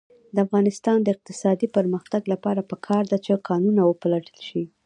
[0.33, 4.63] د افغانستان د اقتصادي پرمختګ لپاره پکار ده چې کانونه وپلټل شي.